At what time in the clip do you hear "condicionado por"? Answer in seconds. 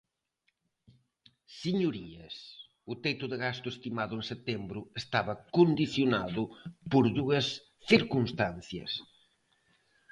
5.57-7.03